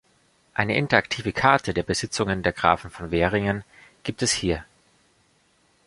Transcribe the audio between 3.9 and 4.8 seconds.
gibt es hier.